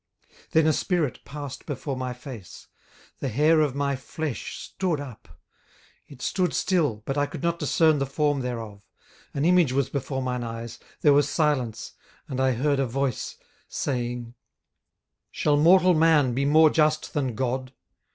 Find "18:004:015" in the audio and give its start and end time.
0.45-0.49